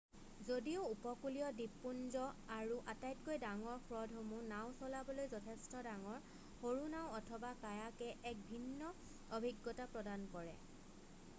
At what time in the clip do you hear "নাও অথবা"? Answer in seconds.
6.95-7.51